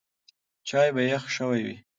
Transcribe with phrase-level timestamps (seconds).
[0.67, 1.77] چای به یخ شوی وي.